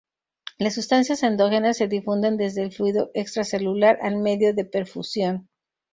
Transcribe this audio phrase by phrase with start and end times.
[0.57, 5.47] Las sustancias endógenas se difunden desde el fluido extracelular al medio de perfusión.